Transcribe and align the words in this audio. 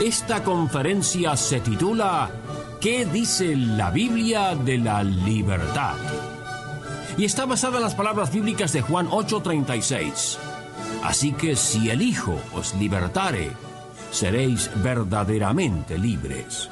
Esta 0.00 0.44
conferencia 0.44 1.36
se 1.36 1.58
titula 1.58 2.30
¿Qué 2.80 3.04
dice 3.04 3.56
la 3.56 3.90
Biblia 3.90 4.54
de 4.54 4.78
la 4.78 5.02
libertad? 5.02 5.96
Y 7.16 7.24
está 7.24 7.46
basada 7.46 7.78
en 7.78 7.82
las 7.82 7.96
palabras 7.96 8.32
bíblicas 8.32 8.72
de 8.72 8.80
Juan 8.80 9.08
8:36. 9.08 10.38
Así 11.02 11.32
que 11.32 11.56
si 11.56 11.90
el 11.90 12.00
Hijo 12.00 12.38
os 12.54 12.74
libertare, 12.76 13.50
seréis 14.12 14.70
verdaderamente 14.76 15.98
libres. 15.98 16.68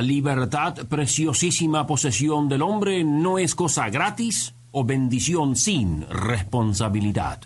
La 0.00 0.06
libertad, 0.06 0.86
preciosísima 0.88 1.86
posesión 1.86 2.48
del 2.48 2.62
hombre, 2.62 3.04
no 3.04 3.36
es 3.36 3.54
cosa 3.54 3.90
gratis 3.90 4.54
o 4.70 4.82
bendición 4.82 5.56
sin 5.56 6.06
responsabilidad. 6.08 7.42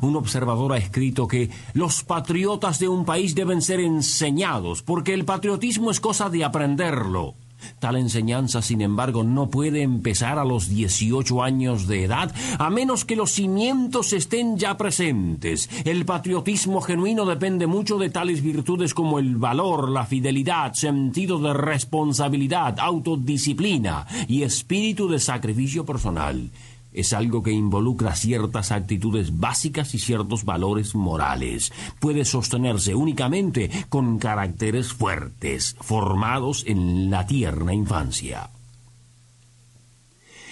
Un 0.00 0.16
observador 0.16 0.72
ha 0.72 0.78
escrito 0.78 1.28
que 1.28 1.50
los 1.74 2.04
patriotas 2.04 2.78
de 2.78 2.88
un 2.88 3.04
país 3.04 3.34
deben 3.34 3.60
ser 3.60 3.80
enseñados, 3.80 4.82
porque 4.82 5.12
el 5.12 5.26
patriotismo 5.26 5.90
es 5.90 6.00
cosa 6.00 6.30
de 6.30 6.42
aprenderlo. 6.42 7.34
Tal 7.78 7.96
enseñanza, 7.96 8.62
sin 8.62 8.80
embargo, 8.80 9.24
no 9.24 9.50
puede 9.50 9.82
empezar 9.82 10.38
a 10.38 10.44
los 10.44 10.68
18 10.68 11.42
años 11.42 11.86
de 11.86 12.04
edad, 12.04 12.34
a 12.58 12.70
menos 12.70 13.04
que 13.04 13.16
los 13.16 13.32
cimientos 13.32 14.12
estén 14.12 14.58
ya 14.58 14.76
presentes. 14.76 15.68
El 15.84 16.04
patriotismo 16.04 16.80
genuino 16.80 17.24
depende 17.24 17.66
mucho 17.66 17.98
de 17.98 18.10
tales 18.10 18.42
virtudes 18.42 18.94
como 18.94 19.18
el 19.18 19.36
valor, 19.36 19.88
la 19.88 20.06
fidelidad, 20.06 20.74
sentido 20.74 21.38
de 21.38 21.52
responsabilidad, 21.52 22.78
autodisciplina 22.78 24.06
y 24.28 24.42
espíritu 24.42 25.08
de 25.08 25.18
sacrificio 25.18 25.84
personal 25.84 26.50
es 26.92 27.12
algo 27.12 27.42
que 27.42 27.52
involucra 27.52 28.14
ciertas 28.14 28.72
actitudes 28.72 29.38
básicas 29.38 29.94
y 29.94 29.98
ciertos 29.98 30.44
valores 30.44 30.94
morales. 30.94 31.72
Puede 32.00 32.24
sostenerse 32.24 32.94
únicamente 32.94 33.70
con 33.88 34.18
caracteres 34.18 34.92
fuertes, 34.92 35.76
formados 35.80 36.64
en 36.66 37.10
la 37.10 37.26
tierna 37.26 37.74
infancia. 37.74 38.50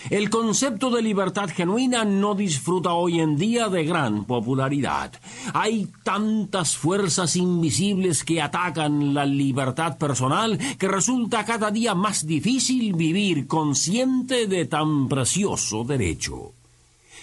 El 0.08 0.30
concepto 0.30 0.90
de 0.90 1.02
libertad 1.02 1.50
genuina 1.50 2.04
no 2.04 2.34
disfruta 2.34 2.94
hoy 2.94 3.20
en 3.20 3.36
día 3.36 3.68
de 3.68 3.84
gran 3.84 4.24
popularidad. 4.24 5.12
Hay 5.52 5.88
tantas 6.02 6.76
fuerzas 6.76 7.36
invisibles 7.36 8.24
que 8.24 8.40
atacan 8.40 9.12
la 9.12 9.26
libertad 9.26 9.98
personal 9.98 10.58
que 10.78 10.88
resulta 10.88 11.44
cada 11.44 11.70
día 11.70 11.94
más 11.94 12.26
difícil 12.26 12.94
vivir 12.94 13.46
consciente 13.46 14.46
de 14.46 14.64
tan 14.64 15.08
precioso 15.08 15.84
derecho. 15.84 16.52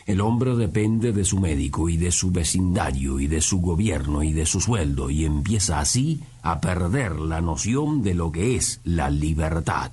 El 0.06 0.22
hombre 0.22 0.56
depende 0.56 1.12
de 1.12 1.26
su 1.26 1.38
médico 1.40 1.90
y 1.90 1.98
de 1.98 2.12
su 2.12 2.32
vecindario 2.32 3.20
y 3.20 3.28
de 3.28 3.42
su 3.42 3.60
gobierno 3.60 4.24
y 4.24 4.32
de 4.32 4.46
su 4.46 4.62
sueldo 4.62 5.10
y 5.10 5.26
empieza 5.26 5.80
así 5.80 6.22
a 6.44 6.62
perder 6.62 7.20
la 7.20 7.42
noción 7.42 8.04
de 8.04 8.14
lo 8.14 8.32
que 8.32 8.56
es 8.56 8.80
la 8.86 9.10
libertad. 9.10 9.92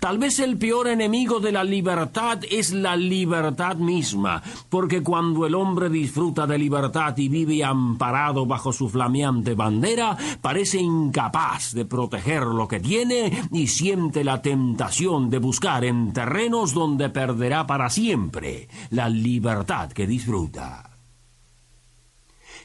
Tal 0.00 0.18
vez 0.18 0.38
el 0.38 0.58
peor 0.58 0.88
enemigo 0.88 1.40
de 1.40 1.52
la 1.52 1.64
libertad 1.64 2.40
es 2.50 2.72
la 2.72 2.96
libertad 2.96 3.76
misma, 3.76 4.42
porque 4.68 5.02
cuando 5.02 5.46
el 5.46 5.54
hombre 5.54 5.88
disfruta 5.88 6.46
de 6.46 6.58
libertad 6.58 7.16
y 7.16 7.28
vive 7.28 7.64
amparado 7.64 8.46
bajo 8.46 8.72
su 8.72 8.88
flameante 8.88 9.54
bandera, 9.54 10.16
parece 10.40 10.78
incapaz 10.78 11.72
de 11.74 11.84
proteger 11.84 12.42
lo 12.42 12.68
que 12.68 12.80
tiene 12.80 13.42
y 13.52 13.66
siente 13.66 14.24
la 14.24 14.40
tentación 14.42 15.30
de 15.30 15.38
buscar 15.38 15.84
en 15.84 16.12
terrenos 16.12 16.74
donde 16.74 17.08
perderá 17.08 17.66
para 17.66 17.90
siempre 17.90 18.68
la 18.90 19.08
libertad 19.08 19.90
que 19.92 20.06
disfruta. 20.06 20.87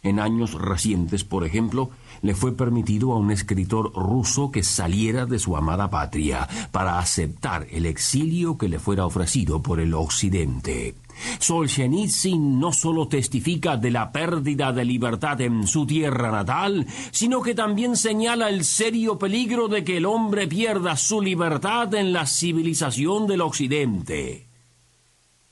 En 0.04 0.20
años 0.20 0.54
recientes, 0.54 1.24
por 1.24 1.46
ejemplo, 1.46 1.90
le 2.22 2.36
fue 2.36 2.56
permitido 2.56 3.14
a 3.14 3.18
un 3.18 3.32
escritor 3.32 3.94
ruso 3.94 4.52
que 4.52 4.62
saliera 4.62 5.26
de 5.26 5.40
su 5.40 5.56
amada 5.56 5.90
patria 5.90 6.48
para 6.72 7.00
aceptar 7.00 7.68
el 7.72 7.86
exilio 7.86 8.58
que 8.58 8.68
le 8.68 8.80
fuera 8.80 9.06
ofrecido 9.06 9.62
por 9.62 9.80
el 9.80 9.94
Occidente. 9.94 10.96
Solzhenitsyn 11.40 12.60
no 12.60 12.74
solo 12.74 13.08
testifica 13.08 13.78
de 13.78 13.92
la 13.92 14.12
pérdida 14.12 14.74
de 14.74 14.84
libertad 14.84 15.40
en 15.42 15.68
su 15.68 15.86
tierra 15.86 16.32
natal, 16.32 16.86
sino 17.12 17.42
que 17.42 17.56
también 17.56 17.96
señala 17.96 18.50
el 18.50 18.66
serio 18.66 19.18
peligro 19.18 19.68
de 19.68 19.84
que 19.84 19.98
el 19.98 20.06
hombre 20.06 20.48
pierda 20.48 20.98
su 20.98 21.22
libertad 21.22 21.94
en 21.94 22.14
la 22.14 22.26
civilización 22.26 23.28
del 23.28 23.42
Occidente. 23.42 24.53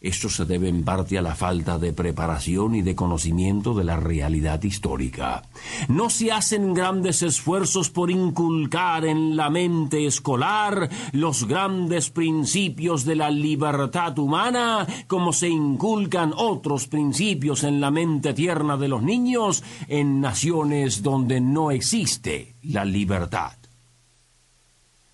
Esto 0.02 0.30
se 0.30 0.46
debe 0.46 0.68
en 0.68 0.84
parte 0.84 1.20
a 1.20 1.22
la 1.22 1.36
falta 1.36 1.78
de 1.78 1.94
preparación 1.94 2.74
y 2.74 2.82
de 2.82 2.96
conocimiento 2.96 3.76
de 3.76 3.84
la 3.84 3.98
realidad 3.98 4.64
histórica. 4.64 5.44
No 5.90 6.10
se 6.10 6.32
hacen 6.32 6.74
grandes 6.74 7.22
esfuerzos 7.22 7.92
por 7.92 8.10
inculcar 8.10 9.06
en 9.06 9.36
la 9.36 9.52
mente 9.52 10.08
escolar 10.08 10.90
los 11.12 11.48
grandes 11.48 12.10
principios 12.10 13.06
de 13.06 13.16
la 13.16 13.30
libertad 13.30 14.18
humana 14.18 14.88
como 15.06 15.34
se 15.34 15.50
inculcan 15.50 16.34
otros 16.36 16.88
principios 16.88 17.64
en 17.64 17.80
la 17.80 17.92
mente 17.92 18.34
tierna 18.34 18.78
de 18.78 18.88
los 18.88 19.04
niños 19.04 19.64
en 19.88 20.20
naciones 20.20 21.04
donde 21.04 21.40
no 21.42 21.70
existe 21.70 22.56
la 22.64 22.86
libertad. 22.86 23.54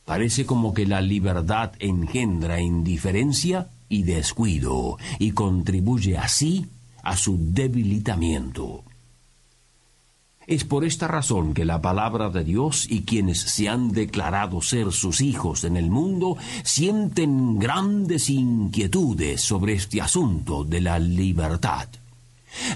Parece 0.06 0.46
como 0.46 0.74
que 0.74 0.86
la 0.86 1.02
libertad 1.02 1.74
engendra 1.80 2.62
indiferencia 2.62 3.68
y 3.90 4.03
descuido 4.03 4.98
y 5.20 5.31
contribuye 5.31 6.18
así 6.18 6.68
a 7.03 7.16
su 7.16 7.38
debilitamiento. 7.40 8.84
Es 10.48 10.64
por 10.64 10.86
esta 10.86 11.09
razón 11.09 11.53
que 11.53 11.66
la 11.66 11.81
palabra 11.81 12.30
de 12.30 12.46
Dios 12.46 12.90
y 12.90 13.02
quienes 13.02 13.42
se 13.42 13.68
han 13.68 13.92
declarado 13.92 14.62
ser 14.62 14.94
sus 14.94 15.20
hijos 15.20 15.66
en 15.66 15.76
el 15.76 15.90
mundo 15.90 16.38
sienten 16.64 17.59
grandes 17.59 18.30
inquietudes 18.30 19.42
sobre 19.42 19.74
este 19.74 20.02
asunto 20.02 20.64
de 20.64 20.80
la 20.80 21.00
libertad. 21.00 21.90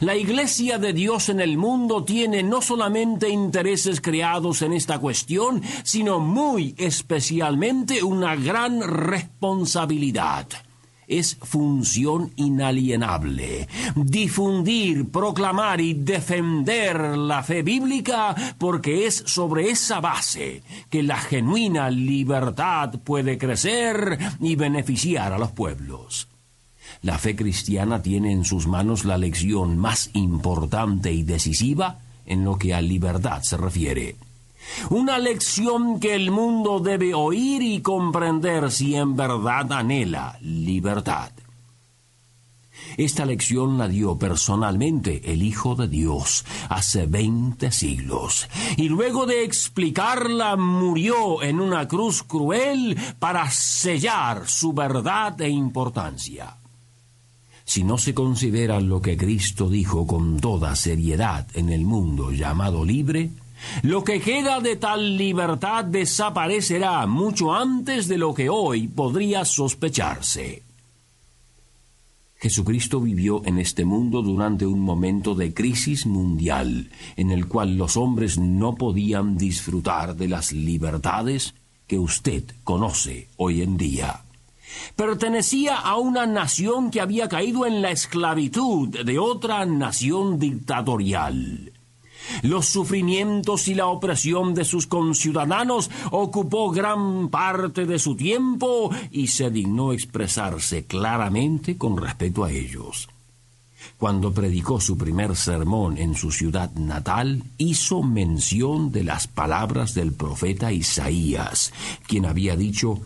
La 0.02 0.18
Iglesia 0.18 0.80
de 0.80 0.92
Dios 0.92 1.30
en 1.30 1.40
el 1.40 1.58
mundo 1.58 2.04
tiene 2.04 2.44
no 2.44 2.62
solamente 2.62 3.30
intereses 3.30 4.02
creados 4.02 4.62
en 4.64 4.74
esta 4.74 5.00
cuestión, 5.00 5.62
sino 5.84 6.20
muy 6.20 6.76
especialmente 6.78 8.04
una 8.04 8.36
gran 8.36 8.82
responsabilidad 8.82 10.48
es 11.12 11.36
función 11.36 12.32
inalienable. 12.36 13.68
Difundir, 13.96 15.10
proclamar 15.10 15.82
y 15.82 15.94
defender 15.94 17.18
la 17.18 17.44
fe 17.44 17.62
bíblica 17.64 18.36
porque 18.58 19.06
es 19.06 19.24
sobre 19.28 19.70
esa 19.70 20.00
base 20.00 20.64
que 20.90 21.04
la 21.04 21.18
genuina 21.18 21.90
libertad 21.90 22.94
puede 23.04 23.38
crecer 23.38 24.18
y 24.40 24.56
beneficiar 24.56 25.34
a 25.34 25.38
los 25.38 25.52
pueblos. 25.52 26.28
La 27.02 27.18
fe 27.18 27.36
cristiana 27.36 28.02
tiene 28.02 28.32
en 28.32 28.46
sus 28.46 28.68
manos 28.68 29.06
la 29.06 29.18
lección 29.18 29.78
más 29.78 30.10
importante 30.14 31.12
y 31.12 31.24
decisiva 31.24 32.00
en 32.26 32.44
lo 32.44 32.58
que 32.58 32.74
a 32.74 32.82
libertad 32.82 33.42
se 33.42 33.58
refiere. 33.58 34.16
Una 34.90 35.20
lección 35.20 36.00
que 36.00 36.16
el 36.16 36.32
mundo 36.32 36.80
debe 36.80 37.14
oír 37.14 37.62
y 37.62 37.82
comprender 37.82 38.72
si 38.72 38.96
en 38.96 39.16
verdad 39.16 39.72
anhela 39.74 40.38
libertad. 40.42 41.32
Esta 42.98 43.26
lección 43.26 43.78
la 43.78 43.88
dio 43.88 44.18
personalmente 44.18 45.32
el 45.32 45.44
Hijo 45.44 45.76
de 45.76 45.88
Dios 45.88 46.46
hace 46.70 47.06
veinte 47.06 47.72
siglos, 47.72 48.50
y 48.76 48.90
luego 48.90 49.26
de 49.26 49.44
explicarla 49.44 50.58
murió 50.58 51.42
en 51.42 51.62
una 51.62 51.88
cruz 51.88 52.24
cruel 52.24 52.98
para 53.20 53.50
sellar 53.50 54.48
su 54.48 54.74
verdad 54.74 55.40
e 55.42 55.50
importancia. 55.50 56.58
Si 57.64 57.84
no 57.86 57.98
se 57.98 58.14
considera 58.14 58.82
lo 58.82 59.02
que 59.02 59.16
Cristo 59.16 59.70
dijo 59.70 60.06
con 60.06 60.42
toda 60.42 60.76
seriedad 60.76 61.48
en 61.54 61.70
el 61.70 61.86
mundo 61.86 62.32
llamado 62.32 62.84
libre, 62.84 63.30
lo 63.84 64.04
que 64.04 64.20
queda 64.20 64.60
de 64.60 64.76
tal 64.76 65.18
libertad 65.18 65.86
desaparecerá 65.86 67.06
mucho 67.06 67.54
antes 67.54 68.08
de 68.08 68.18
lo 68.18 68.34
que 68.34 68.50
hoy 68.50 68.88
podría 68.88 69.46
sospecharse. 69.46 70.64
Jesucristo 72.42 73.00
vivió 73.00 73.44
en 73.46 73.60
este 73.60 73.86
mundo 73.86 74.24
durante 74.24 74.66
un 74.66 74.80
momento 74.80 75.36
de 75.36 75.54
crisis 75.54 76.08
mundial, 76.08 76.90
en 77.16 77.30
el 77.30 77.48
cual 77.48 77.78
los 77.78 77.98
hombres 77.98 78.40
no 78.40 78.74
podían 78.76 79.38
disfrutar 79.38 80.16
de 80.16 80.28
las 80.28 80.52
libertades 80.52 81.54
que 81.86 82.00
usted 82.00 82.44
conoce 82.64 83.28
hoy 83.38 83.62
en 83.62 83.78
día. 83.78 84.22
Pertenecía 84.96 85.76
a 85.76 85.98
una 85.98 86.26
nación 86.26 86.90
que 86.90 87.02
había 87.02 87.30
caído 87.30 87.68
en 87.68 87.82
la 87.84 87.92
esclavitud 87.92 88.90
de 88.90 89.20
otra 89.20 89.66
nación 89.68 90.40
dictatorial. 90.40 91.72
Los 92.44 92.68
sufrimientos 92.68 93.68
y 93.68 93.76
la 93.76 93.88
opresión 93.88 94.54
de 94.54 94.66
sus 94.66 94.88
conciudadanos 94.88 95.90
ocupó 96.12 96.72
gran 96.72 97.30
parte 97.30 97.86
de 97.86 98.00
su 98.00 98.16
tiempo 98.16 98.92
y 99.12 99.28
se 99.28 99.50
dignó 99.50 99.94
expresarse 99.94 100.86
claramente 100.86 101.78
con 101.78 101.98
respecto 101.98 102.44
a 102.44 102.52
ellos. 102.52 103.10
Cuando 103.98 104.34
predicó 104.34 104.80
su 104.80 104.98
primer 104.98 105.36
sermón 105.36 105.98
en 105.98 106.16
su 106.16 106.32
ciudad 106.32 106.72
natal, 106.74 107.44
hizo 107.58 108.04
mención 108.04 108.92
de 108.92 109.04
las 109.04 109.28
palabras 109.28 109.94
del 109.94 110.14
profeta 110.14 110.72
Isaías, 110.72 111.72
quien 112.08 112.26
había 112.26 112.56
dicho 112.56 113.00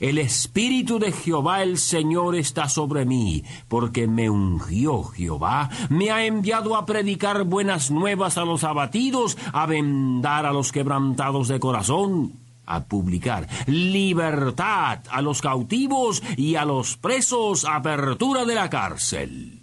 el 0.00 0.18
Espíritu 0.18 0.98
de 0.98 1.12
Jehová 1.12 1.62
el 1.62 1.78
Señor 1.78 2.36
está 2.36 2.68
sobre 2.68 3.04
mí, 3.04 3.44
porque 3.68 4.06
me 4.06 4.30
ungió 4.30 5.04
Jehová, 5.04 5.70
me 5.88 6.10
ha 6.10 6.24
enviado 6.26 6.76
a 6.76 6.86
predicar 6.86 7.44
buenas 7.44 7.90
nuevas 7.90 8.38
a 8.38 8.44
los 8.44 8.64
abatidos, 8.64 9.36
a 9.52 9.66
vendar 9.66 10.46
a 10.46 10.52
los 10.52 10.72
quebrantados 10.72 11.48
de 11.48 11.60
corazón, 11.60 12.32
a 12.66 12.84
publicar 12.84 13.48
libertad 13.66 15.00
a 15.10 15.22
los 15.22 15.40
cautivos 15.40 16.22
y 16.36 16.56
a 16.56 16.64
los 16.64 16.96
presos, 16.96 17.64
apertura 17.64 18.44
de 18.44 18.54
la 18.54 18.68
cárcel. 18.68 19.62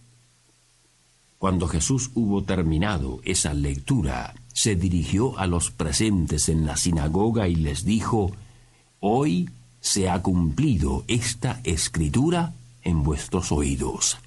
Cuando 1.37 1.67
Jesús 1.67 2.11
hubo 2.15 2.43
terminado 2.43 3.19
esa 3.25 3.53
lectura, 3.53 4.33
se 4.53 4.75
dirigió 4.75 5.37
a 5.37 5.45
los 5.45 5.71
presentes 5.71 6.47
en 6.47 6.65
la 6.65 6.77
sinagoga 6.77 7.49
y 7.49 7.55
les 7.55 7.83
dijo, 7.83 8.31
Hoy 9.01 9.49
se 9.83 10.09
ha 10.09 10.21
cumplido 10.21 11.03
esta 11.09 11.59
escritura 11.65 12.53
en 12.83 13.03
vuestros 13.03 13.51
oídos. 13.51 14.17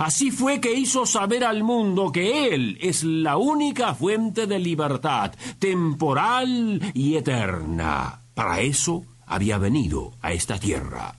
Así 0.00 0.30
fue 0.30 0.60
que 0.60 0.72
hizo 0.72 1.04
saber 1.04 1.44
al 1.44 1.62
mundo 1.62 2.10
que 2.10 2.54
Él 2.54 2.78
es 2.80 3.04
la 3.04 3.36
única 3.36 3.94
fuente 3.94 4.46
de 4.46 4.58
libertad, 4.58 5.32
temporal 5.58 6.80
y 6.94 7.16
eterna. 7.16 8.22
Para 8.34 8.60
eso 8.62 9.04
había 9.26 9.58
venido 9.58 10.12
a 10.22 10.32
esta 10.32 10.58
tierra. 10.58 11.16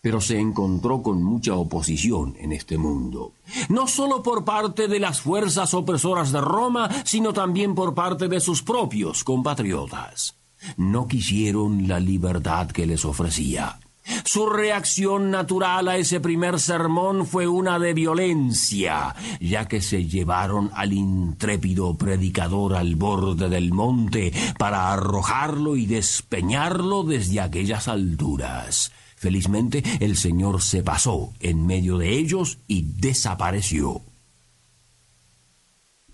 Pero 0.00 0.22
se 0.22 0.40
encontró 0.40 1.02
con 1.02 1.22
mucha 1.22 1.54
oposición 1.54 2.34
en 2.38 2.52
este 2.52 2.78
mundo, 2.78 3.32
no 3.68 3.86
solo 3.86 4.22
por 4.22 4.44
parte 4.44 4.88
de 4.88 5.00
las 5.00 5.20
fuerzas 5.20 5.74
opresoras 5.74 6.32
de 6.32 6.40
Roma, 6.40 6.88
sino 7.04 7.34
también 7.34 7.74
por 7.74 7.92
parte 7.92 8.26
de 8.26 8.40
sus 8.40 8.62
propios 8.62 9.22
compatriotas 9.22 10.35
no 10.76 11.06
quisieron 11.06 11.88
la 11.88 12.00
libertad 12.00 12.68
que 12.68 12.86
les 12.86 13.04
ofrecía. 13.04 13.78
Su 14.24 14.48
reacción 14.48 15.30
natural 15.30 15.88
a 15.88 15.96
ese 15.96 16.20
primer 16.20 16.60
sermón 16.60 17.26
fue 17.26 17.48
una 17.48 17.78
de 17.78 17.92
violencia, 17.92 19.14
ya 19.40 19.66
que 19.66 19.80
se 19.80 20.06
llevaron 20.06 20.70
al 20.74 20.92
intrépido 20.92 21.96
predicador 21.96 22.74
al 22.74 22.94
borde 22.94 23.48
del 23.48 23.72
monte 23.72 24.32
para 24.58 24.92
arrojarlo 24.92 25.76
y 25.76 25.86
despeñarlo 25.86 27.02
desde 27.02 27.40
aquellas 27.40 27.88
alturas. 27.88 28.92
Felizmente 29.16 29.82
el 30.00 30.16
Señor 30.16 30.62
se 30.62 30.82
pasó 30.82 31.32
en 31.40 31.66
medio 31.66 31.98
de 31.98 32.16
ellos 32.16 32.58
y 32.68 32.82
desapareció. 32.82 34.02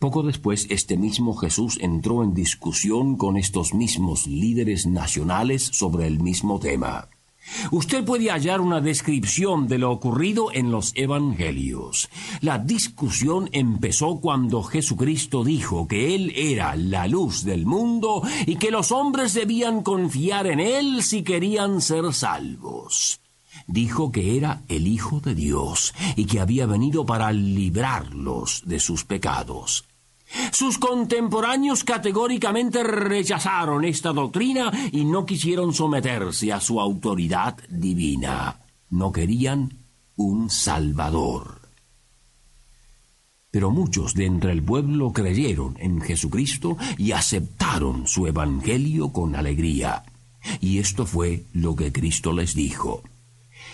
Poco 0.02 0.24
después, 0.24 0.66
este 0.68 0.96
mismo 0.96 1.36
Jesús 1.36 1.78
entró 1.80 2.24
en 2.24 2.34
discusión 2.34 3.16
con 3.16 3.36
estos 3.36 3.72
mismos 3.72 4.26
líderes 4.26 4.84
nacionales 4.84 5.70
sobre 5.72 6.08
el 6.08 6.18
mismo 6.18 6.58
tema. 6.58 7.08
Usted 7.70 8.04
puede 8.04 8.28
hallar 8.28 8.60
una 8.60 8.80
descripción 8.80 9.68
de 9.68 9.78
lo 9.78 9.92
ocurrido 9.92 10.48
en 10.52 10.72
los 10.72 10.90
Evangelios. 10.96 12.10
La 12.40 12.58
discusión 12.58 13.48
empezó 13.52 14.18
cuando 14.18 14.64
Jesucristo 14.64 15.44
dijo 15.44 15.86
que 15.86 16.16
Él 16.16 16.32
era 16.34 16.74
la 16.74 17.06
luz 17.06 17.44
del 17.44 17.64
mundo 17.64 18.24
y 18.44 18.56
que 18.56 18.72
los 18.72 18.90
hombres 18.90 19.34
debían 19.34 19.84
confiar 19.84 20.48
en 20.48 20.58
Él 20.58 21.04
si 21.04 21.22
querían 21.22 21.80
ser 21.80 22.12
salvos. 22.12 23.20
Dijo 23.68 24.10
que 24.10 24.36
era 24.36 24.62
el 24.66 24.88
Hijo 24.88 25.20
de 25.20 25.36
Dios 25.36 25.94
y 26.16 26.24
que 26.24 26.40
había 26.40 26.66
venido 26.66 27.06
para 27.06 27.30
librarlos 27.30 28.64
de 28.66 28.80
sus 28.80 29.04
pecados. 29.04 29.84
Sus 30.52 30.78
contemporáneos 30.78 31.84
categóricamente 31.84 32.82
rechazaron 32.82 33.84
esta 33.84 34.12
doctrina 34.12 34.70
y 34.92 35.04
no 35.04 35.26
quisieron 35.26 35.74
someterse 35.74 36.52
a 36.52 36.60
su 36.60 36.80
autoridad 36.80 37.56
divina. 37.68 38.60
No 38.90 39.12
querían 39.12 39.78
un 40.16 40.50
Salvador. 40.50 41.62
Pero 43.50 43.70
muchos 43.70 44.14
de 44.14 44.24
entre 44.24 44.52
el 44.52 44.62
pueblo 44.62 45.12
creyeron 45.12 45.76
en 45.78 46.00
Jesucristo 46.00 46.78
y 46.96 47.12
aceptaron 47.12 48.06
su 48.06 48.26
Evangelio 48.26 49.12
con 49.12 49.36
alegría. 49.36 50.04
Y 50.60 50.78
esto 50.78 51.04
fue 51.06 51.44
lo 51.52 51.76
que 51.76 51.92
Cristo 51.92 52.32
les 52.32 52.54
dijo. 52.54 53.02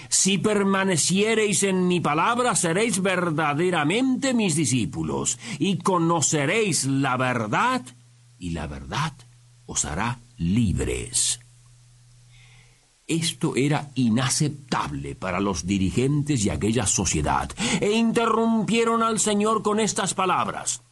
Si 0.09 0.39
permaneciereis 0.39 1.63
en 1.63 1.87
mi 1.87 2.01
palabra, 2.01 2.55
seréis 2.55 3.03
verdaderamente 3.03 4.35
mis 4.35 4.57
discípulos, 4.57 5.39
y 5.59 5.79
conoceréis 5.79 6.85
la 6.85 7.17
verdad, 7.17 7.83
y 8.39 8.51
la 8.51 8.67
verdad 8.67 9.13
os 9.67 9.85
hará 9.85 10.19
libres. 10.39 11.41
Esto 13.07 13.57
era 13.57 13.91
inaceptable 13.95 15.15
para 15.15 15.41
los 15.41 15.67
dirigentes 15.67 16.45
de 16.45 16.51
aquella 16.51 16.87
sociedad, 16.87 17.51
e 17.81 17.93
interrumpieron 17.93 19.03
al 19.03 19.19
Señor 19.19 19.63
con 19.63 19.81
estas 19.81 20.15
palabras. 20.15 20.83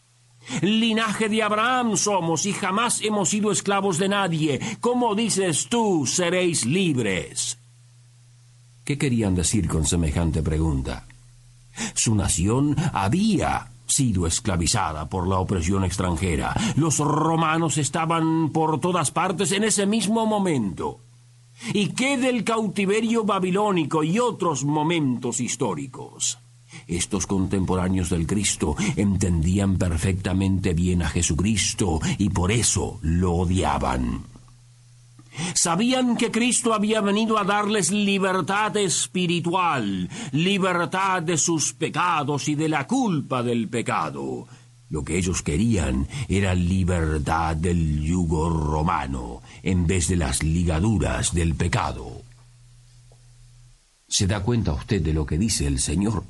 Linaje 0.63 1.29
de 1.29 1.43
Abraham 1.43 1.97
somos 1.97 2.47
y 2.47 2.53
jamás 2.53 3.03
hemos 3.03 3.31
sido 3.31 3.51
esclavos 3.51 3.99
de 3.99 4.09
nadie. 4.09 4.61
¿Cómo 4.81 5.15
dices 5.15 5.67
tú, 5.69 6.07
seréis 6.07 6.65
libres? 6.65 7.59
¿Qué 8.87 8.97
querían 8.97 9.35
decir 9.35 9.67
con 9.67 9.85
semejante 9.85 10.45
pregunta? 10.45 11.09
Su 11.95 12.15
nación 12.15 12.77
había 12.93 13.73
sido 13.85 14.29
esclavizada 14.29 15.09
por 15.09 15.27
la 15.27 15.41
opresión 15.41 15.83
extranjera. 15.83 16.55
Los 16.77 16.99
romanos 16.99 17.79
estaban 17.79 18.51
por 18.51 18.79
todas 18.79 19.11
partes 19.11 19.51
en 19.51 19.65
ese 19.65 19.87
mismo 19.87 20.25
momento. 20.25 21.01
¿Y 21.75 21.89
qué 21.89 22.17
del 22.17 22.45
cautiverio 22.45 23.25
babilónico 23.25 24.05
y 24.05 24.21
otros 24.21 24.65
momentos 24.65 25.41
históricos? 25.41 26.39
Estos 26.87 27.27
contemporáneos 27.27 28.11
del 28.11 28.25
Cristo 28.25 28.77
entendían 28.95 29.79
perfectamente 29.79 30.75
bien 30.75 31.03
a 31.03 31.09
Jesucristo 31.09 31.99
y 32.19 32.31
por 32.31 32.53
eso 32.53 33.01
lo 33.03 33.33
odiaban. 33.33 34.36
Sabían 35.55 36.17
que 36.17 36.31
Cristo 36.31 36.75
había 36.75 37.01
venido 37.01 37.39
a 37.39 37.45
darles 37.45 37.91
libertad 37.91 38.77
espiritual, 38.77 40.09
libertad 40.33 41.23
de 41.23 41.37
sus 41.37 41.73
pecados 41.73 42.49
y 42.49 42.55
de 42.55 42.69
la 42.69 42.87
culpa 42.87 43.43
del 43.43 43.69
pecado. 43.69 44.47
Lo 44.89 45.05
que 45.05 45.19
ellos 45.19 45.43
querían 45.43 46.07
era 46.29 46.55
libertad 46.55 47.57
del 47.57 48.03
yugo 48.03 48.51
romano 48.51 49.43
en 49.63 49.87
vez 49.87 50.09
de 50.09 50.17
las 50.17 50.43
ligaduras 50.43 51.35
del 51.35 51.55
pecado. 51.55 52.23
¿Se 54.09 54.27
da 54.27 54.41
cuenta 54.41 54.73
usted 54.73 55.03
de 55.03 55.13
lo 55.13 55.27
que 55.27 55.39
dice 55.39 55.67
el 55.67 55.81
Señor? 55.81 56.23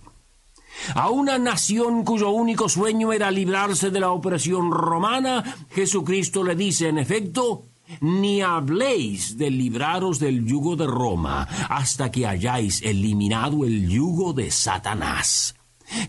A 0.94 1.10
una 1.10 1.38
nación 1.38 2.04
cuyo 2.04 2.30
único 2.30 2.68
sueño 2.68 3.12
era 3.12 3.30
librarse 3.30 3.90
de 3.90 4.00
la 4.00 4.10
opresión 4.10 4.70
romana, 4.70 5.44
Jesucristo 5.70 6.42
le 6.42 6.54
dice 6.54 6.88
en 6.88 6.98
efecto, 6.98 7.64
ni 8.00 8.42
habléis 8.42 9.36
de 9.36 9.50
libraros 9.50 10.18
del 10.18 10.44
yugo 10.44 10.76
de 10.76 10.86
Roma 10.86 11.46
hasta 11.68 12.10
que 12.10 12.26
hayáis 12.26 12.82
eliminado 12.82 13.64
el 13.64 13.88
yugo 13.88 14.32
de 14.32 14.50
Satanás. 14.50 15.54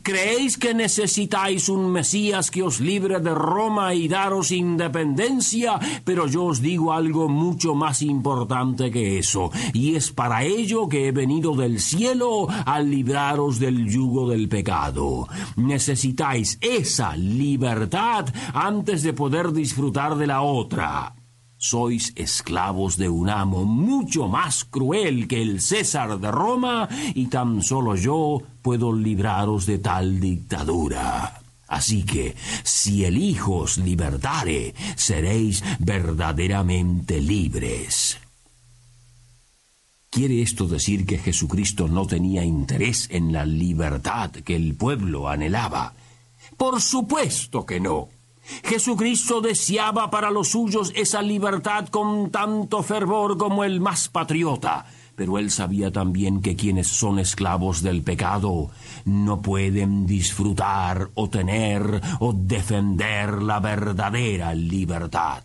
¿Creéis 0.02 0.58
que 0.58 0.74
necesitáis 0.74 1.70
un 1.70 1.92
Mesías 1.92 2.50
que 2.50 2.64
os 2.64 2.80
libre 2.80 3.20
de 3.20 3.34
Roma 3.34 3.94
y 3.94 4.08
daros 4.08 4.52
independencia? 4.52 5.80
Pero 6.04 6.28
yo 6.28 6.46
os 6.46 6.62
digo 6.62 6.94
algo 6.94 7.30
mucho 7.30 7.76
más 7.76 8.02
importante 8.02 8.90
que 8.90 9.20
eso, 9.20 9.52
y 9.74 9.96
es 9.96 10.12
para 10.12 10.44
ello 10.44 10.90
que 10.90 11.08
he 11.08 11.12
venido 11.12 11.56
del 11.56 11.80
cielo 11.80 12.48
a 12.50 12.80
libraros 12.80 13.60
del 13.60 13.88
yugo 13.88 14.30
del 14.30 14.50
pecado. 14.50 15.28
Necesitáis 15.56 16.58
esa 16.62 17.16
libertad 17.16 18.26
antes 18.54 19.04
de 19.04 19.14
poder 19.14 19.52
disfrutar 19.52 20.16
de 20.16 20.28
la 20.28 20.42
otra. 20.42 21.17
Sois 21.58 22.14
esclavos 22.16 22.98
de 22.98 23.10
un 23.10 23.30
amo 23.30 23.66
mucho 23.66 24.28
más 24.28 24.64
cruel 24.64 25.28
que 25.28 25.42
el 25.42 25.62
César 25.62 26.20
de 26.20 26.32
Roma, 26.32 26.88
y 27.16 27.28
tan 27.28 27.64
solo 27.64 27.96
yo 27.96 28.42
puedo 28.62 28.94
libraros 28.94 29.66
de 29.66 29.80
tal 29.80 30.20
dictadura. 30.20 31.42
Así 31.68 32.04
que, 32.04 32.36
si 32.64 33.04
el 33.04 33.18
Hijo 33.18 33.58
os 33.58 33.78
libertare, 33.78 34.74
seréis 34.96 35.64
verdaderamente 35.80 37.20
libres. 37.20 38.18
¿Quiere 40.10 40.42
esto 40.42 40.68
decir 40.68 41.06
que 41.06 41.18
Jesucristo 41.18 41.88
no 41.88 42.08
tenía 42.08 42.44
interés 42.44 43.10
en 43.12 43.34
la 43.34 43.46
libertad 43.46 44.32
que 44.32 44.56
el 44.56 44.76
pueblo 44.76 45.28
anhelaba? 45.28 45.94
Por 46.56 46.82
supuesto 46.82 47.66
que 47.66 47.80
no. 47.80 48.10
Jesucristo 48.64 49.42
deseaba 49.42 50.10
para 50.10 50.32
los 50.32 50.50
suyos 50.50 50.92
esa 50.96 51.22
libertad 51.22 51.88
con 51.88 52.30
tanto 52.32 52.84
fervor 52.84 53.38
como 53.38 53.64
el 53.64 53.80
más 53.80 54.10
patriota, 54.10 54.86
pero 55.16 55.38
él 55.38 55.52
sabía 55.52 55.92
también 55.92 56.42
que 56.42 56.56
quienes 56.56 56.88
son 56.88 57.20
esclavos 57.20 57.82
del 57.82 58.04
pecado 58.04 58.70
no 59.06 59.42
pueden 59.42 60.06
disfrutar 60.06 61.10
o 61.16 61.30
tener 61.30 62.02
o 62.20 62.34
defender 62.34 63.42
la 63.42 63.60
verdadera 63.60 64.54
libertad. 64.54 65.44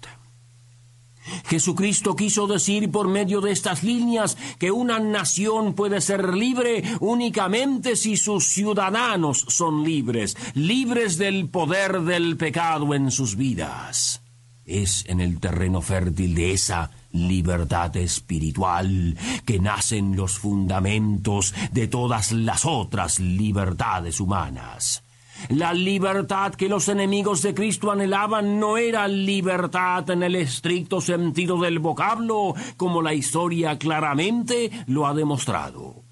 Jesucristo 1.46 2.16
quiso 2.16 2.46
decir 2.46 2.90
por 2.90 3.08
medio 3.08 3.40
de 3.40 3.52
estas 3.52 3.82
líneas 3.82 4.36
que 4.58 4.70
una 4.70 4.98
nación 4.98 5.74
puede 5.74 6.00
ser 6.00 6.34
libre 6.34 6.82
únicamente 7.00 7.96
si 7.96 8.16
sus 8.16 8.46
ciudadanos 8.46 9.44
son 9.48 9.84
libres, 9.84 10.36
libres 10.54 11.18
del 11.18 11.48
poder 11.48 12.00
del 12.02 12.36
pecado 12.36 12.94
en 12.94 13.10
sus 13.10 13.36
vidas. 13.36 14.22
Es 14.64 15.04
en 15.08 15.20
el 15.20 15.40
terreno 15.40 15.80
fértil 15.80 16.34
de 16.34 16.52
esa 16.52 16.90
libertad 17.12 17.96
espiritual 17.96 19.16
que 19.44 19.58
nacen 19.58 20.16
los 20.16 20.38
fundamentos 20.38 21.54
de 21.72 21.88
todas 21.88 22.32
las 22.32 22.64
otras 22.64 23.20
libertades 23.20 24.20
humanas. 24.20 25.02
La 25.48 25.72
libertad 25.72 26.54
que 26.54 26.68
los 26.68 26.88
enemigos 26.88 27.42
de 27.42 27.54
Cristo 27.54 27.90
anhelaban 27.90 28.58
no 28.58 28.76
era 28.76 29.08
libertad 29.08 30.08
en 30.10 30.22
el 30.22 30.36
estricto 30.36 31.00
sentido 31.00 31.60
del 31.60 31.78
vocablo, 31.78 32.54
como 32.76 33.02
la 33.02 33.14
historia 33.14 33.78
claramente 33.78 34.70
lo 34.86 35.06
ha 35.06 35.14
demostrado. 35.14 36.02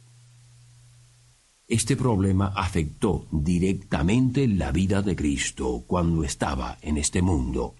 Este 1.68 1.96
problema 1.96 2.52
afectó 2.56 3.26
directamente 3.30 4.48
la 4.48 4.72
vida 4.72 5.02
de 5.02 5.14
Cristo 5.14 5.84
cuando 5.86 6.24
estaba 6.24 6.78
en 6.82 6.96
este 6.96 7.22
mundo. 7.22 7.76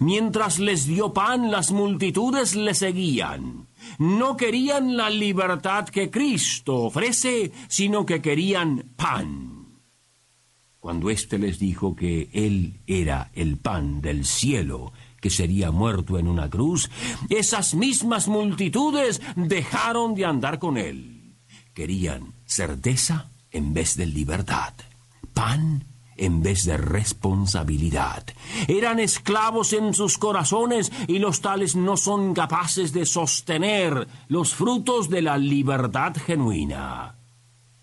Mientras 0.00 0.58
les 0.58 0.86
dio 0.86 1.14
pan, 1.14 1.50
las 1.50 1.70
multitudes 1.72 2.54
le 2.56 2.74
seguían. 2.74 3.68
No 3.98 4.36
querían 4.36 4.96
la 4.96 5.08
libertad 5.08 5.88
que 5.88 6.10
Cristo 6.10 6.74
ofrece, 6.76 7.52
sino 7.68 8.04
que 8.04 8.20
querían 8.20 8.92
pan 8.96 9.55
cuando 10.86 11.10
éste 11.10 11.36
les 11.36 11.58
dijo 11.58 11.96
que 11.96 12.30
él 12.32 12.78
era 12.86 13.32
el 13.34 13.56
pan 13.56 14.00
del 14.00 14.24
cielo, 14.24 14.92
que 15.20 15.30
sería 15.30 15.72
muerto 15.72 16.16
en 16.16 16.28
una 16.28 16.48
cruz, 16.48 16.88
esas 17.28 17.74
mismas 17.74 18.28
multitudes 18.28 19.20
dejaron 19.34 20.14
de 20.14 20.26
andar 20.26 20.60
con 20.60 20.76
él. 20.76 21.34
Querían 21.74 22.34
certeza 22.44 23.32
en 23.50 23.74
vez 23.74 23.96
de 23.96 24.06
libertad, 24.06 24.74
pan 25.34 25.86
en 26.16 26.40
vez 26.40 26.64
de 26.64 26.76
responsabilidad. 26.76 28.22
Eran 28.68 29.00
esclavos 29.00 29.72
en 29.72 29.92
sus 29.92 30.18
corazones 30.18 30.92
y 31.08 31.18
los 31.18 31.40
tales 31.40 31.74
no 31.74 31.96
son 31.96 32.32
capaces 32.32 32.92
de 32.92 33.06
sostener 33.06 34.06
los 34.28 34.54
frutos 34.54 35.10
de 35.10 35.22
la 35.22 35.36
libertad 35.36 36.14
genuina 36.14 37.15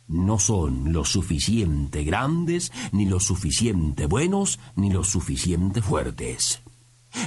no 0.08 0.40
son 0.40 0.94
lo 0.94 1.06
suficiente 1.06 2.04
grandes, 2.04 2.72
ni 2.92 3.06
lo 3.06 3.20
suficiente 3.20 4.06
buenos, 4.06 4.60
ni 4.76 4.92
lo 4.92 5.04
suficiente 5.04 5.82
fuertes. 5.82 6.62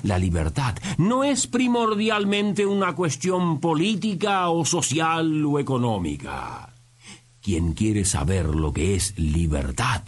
La 0.02 0.18
libertad 0.18 0.76
no 0.99 1.25
es 1.25 1.47
primordialmente 1.47 2.66
una 2.66 2.95
cuestión 2.95 3.61
política 3.61 4.49
o 4.49 4.64
social 4.64 5.45
o 5.45 5.59
económica. 5.59 6.75
Quien 7.40 7.75
quiere 7.75 8.04
saber 8.04 8.47
lo 8.47 8.73
que 8.73 8.97
es 8.97 9.16
libertad 9.16 10.02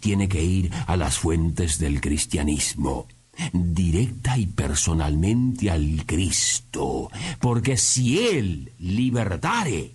tiene 0.00 0.28
que 0.28 0.42
ir 0.42 0.70
a 0.86 0.96
las 0.96 1.18
fuentes 1.18 1.78
del 1.78 2.00
cristianismo, 2.00 3.06
directa 3.52 4.38
y 4.38 4.46
personalmente 4.46 5.70
al 5.70 6.04
Cristo, 6.06 7.10
porque 7.40 7.76
si 7.76 8.18
Él 8.18 8.72
libertare, 8.78 9.94